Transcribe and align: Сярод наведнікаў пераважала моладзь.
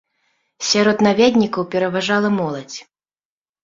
Сярод 0.69 0.97
наведнікаў 1.09 1.69
пераважала 1.77 2.35
моладзь. 2.43 2.79